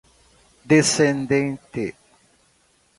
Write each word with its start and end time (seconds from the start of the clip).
descendente 0.69 1.85